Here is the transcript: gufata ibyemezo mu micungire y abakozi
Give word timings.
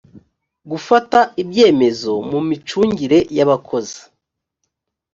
gufata 0.69 1.19
ibyemezo 1.41 2.11
mu 2.29 2.39
micungire 2.47 3.17
y 3.37 3.39
abakozi 3.45 3.99